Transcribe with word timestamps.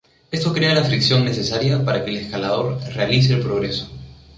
Esto 0.31 0.51
crea 0.51 0.73
la 0.73 0.83
fricción 0.83 1.23
necesaria 1.23 1.85
para 1.85 2.03
que 2.03 2.09
el 2.09 2.17
escalador 2.17 2.79
realice 2.95 3.35
el 3.35 3.41
progreso. 3.41 3.87